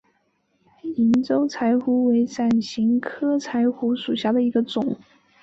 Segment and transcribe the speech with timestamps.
[0.95, 4.97] 银州柴胡为伞形科柴胡属下的一个种。